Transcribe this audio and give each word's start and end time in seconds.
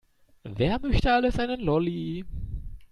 Wer 0.41 0.79
möchte 0.79 1.13
alles 1.13 1.37
einen 1.37 1.61
Lolli? 1.61 2.25